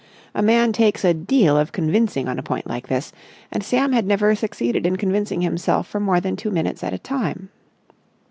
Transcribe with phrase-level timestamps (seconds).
[0.33, 3.11] A man takes a deal of convincing on a point like this,
[3.51, 6.97] and Sam had never succeeded in convincing himself for more than two minutes at a
[6.97, 7.49] time.